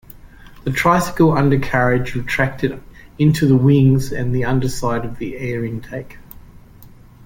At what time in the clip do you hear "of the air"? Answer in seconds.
5.05-5.63